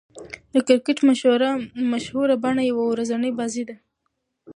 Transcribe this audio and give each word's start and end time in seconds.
د 0.53 0.55
کرکټ 0.67 0.97
مشهوره 1.97 2.33
بڼه 2.43 2.63
يوه 2.71 2.83
ورځنۍ 2.87 3.31
بازي 3.39 3.63
ده. 3.69 3.75